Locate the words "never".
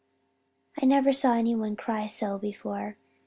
0.87-1.13